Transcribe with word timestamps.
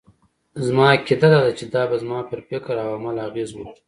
زما 0.65 0.85
عقيده 0.93 1.27
دا 1.33 1.39
ده 1.45 1.51
چې 1.59 1.65
دا 1.73 1.81
به 1.89 1.95
زما 2.03 2.19
پر 2.29 2.39
فکراو 2.47 2.95
عمل 2.97 3.17
اغېز 3.27 3.49
وکړي. 3.53 3.79